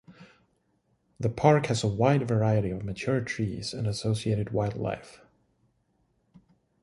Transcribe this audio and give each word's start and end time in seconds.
The 1.19 1.29
park 1.29 1.67
has 1.67 1.83
a 1.83 1.87
wide 1.87 2.27
variety 2.27 2.71
of 2.71 2.83
mature 2.83 3.21
trees 3.21 3.71
and 3.71 3.85
associated 3.85 4.49
wildlife. 4.49 5.21